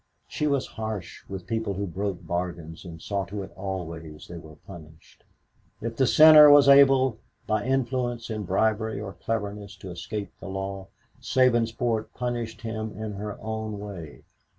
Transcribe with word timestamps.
She 0.27 0.47
was 0.47 0.65
harsh 0.81 1.23
with 1.29 1.45
people 1.45 1.75
who 1.75 1.85
broke 1.85 2.25
bargains 2.25 2.85
and 2.85 2.99
saw 2.99 3.23
to 3.25 3.43
it 3.43 3.51
always 3.55 4.27
they 4.27 4.39
were 4.39 4.55
punished. 4.65 5.23
If 5.79 5.95
the 5.95 6.07
sinner 6.07 6.49
was 6.49 6.67
able 6.67 7.19
by 7.45 7.65
influence 7.67 8.31
in 8.31 8.41
bribery 8.41 8.99
or 8.99 9.13
cleverness 9.13 9.75
to 9.75 9.91
escape 9.91 10.31
the 10.39 10.49
law, 10.49 10.87
Sabinsport 11.21 12.13
punished 12.15 12.61
him 12.61 12.97
in 12.97 13.11
her 13.11 13.37
own 13.43 13.77
way. 13.77 14.23